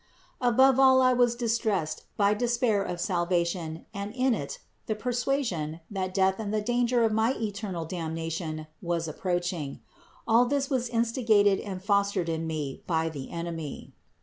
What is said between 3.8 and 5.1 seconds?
and in it, the